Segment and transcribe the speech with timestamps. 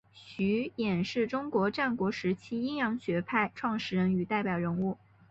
[0.35, 4.97] 邹衍是中国战国时期阴阳家学派创始者与代表人物。